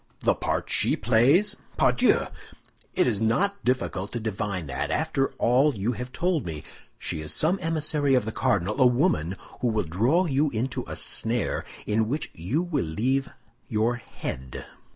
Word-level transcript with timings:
"The 0.21 0.33
part 0.33 0.67
she 0.71 0.95
plays, 0.95 1.55
pardieu! 1.77 2.25
It 2.95 3.05
is 3.05 3.21
not 3.21 3.63
difficult 3.63 4.11
to 4.13 4.19
divine 4.19 4.65
that, 4.65 4.89
after 4.89 5.27
all 5.33 5.75
you 5.75 5.91
have 5.91 6.11
told 6.11 6.43
me. 6.43 6.63
She 6.97 7.21
is 7.21 7.31
some 7.35 7.59
emissary 7.61 8.15
of 8.15 8.25
the 8.25 8.31
cardinal; 8.31 8.81
a 8.81 8.87
woman 8.87 9.37
who 9.59 9.67
will 9.67 9.83
draw 9.83 10.25
you 10.25 10.49
into 10.49 10.83
a 10.87 10.95
snare 10.95 11.65
in 11.85 12.09
which 12.09 12.31
you 12.33 12.63
will 12.63 12.83
leave 12.83 13.29
your 13.69 13.97
head." 13.97 14.65